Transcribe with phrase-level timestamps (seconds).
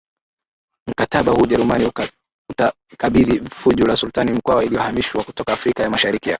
[0.89, 1.91] mkataba huu Ujerumani
[2.49, 6.29] utakabidhi fuvu la Sultani Mkwawa iliyohamishwa kutoka Afrika ya Mashariki ya